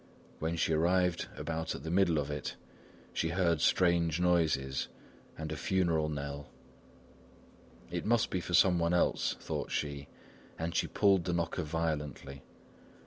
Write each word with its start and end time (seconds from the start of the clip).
When 0.39 0.55
she 0.55 0.73
arrived 0.73 1.27
about 1.37 1.75
at 1.75 1.83
the 1.83 1.91
middle 1.91 2.17
of 2.17 2.31
it, 2.31 2.55
she 3.13 3.29
heard 3.29 3.61
strange 3.61 4.19
noises, 4.19 4.87
a 5.37 5.55
funeral 5.55 6.09
knell. 6.09 6.49
"It 7.91 8.03
must 8.03 8.31
be 8.31 8.39
for 8.41 8.55
some 8.55 8.79
one 8.79 8.95
else," 8.95 9.35
thought 9.39 9.69
she; 9.69 10.07
and 10.57 10.73
she 10.73 10.87
pulled 10.87 11.25
the 11.25 11.33
knocker 11.33 11.61
violently. 11.61 12.41